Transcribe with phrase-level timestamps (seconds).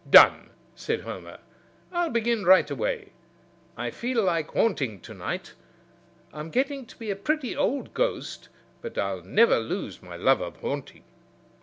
[0.09, 1.39] "Done!" said Homer.
[1.91, 3.11] "I'll begin right away.
[3.77, 5.53] I feel like haunting to night.
[6.33, 8.49] I'm getting to be a pretty old ghost,
[8.81, 11.03] but I'll never lose my love of haunting."